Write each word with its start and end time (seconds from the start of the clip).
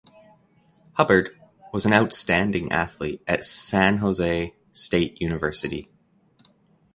Hubbard 0.93 1.29
was 1.71 1.85
an 1.85 1.93
outstanding 1.93 2.71
athlete 2.71 3.21
at 3.27 3.45
San 3.45 3.97
Jose 3.99 4.55
State 4.73 5.21
University. 5.21 5.91